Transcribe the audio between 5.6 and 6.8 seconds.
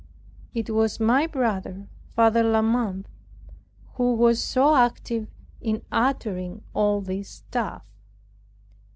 in uttering